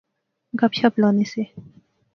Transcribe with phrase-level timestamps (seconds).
[0.59, 1.43] گپ شپ لانے سے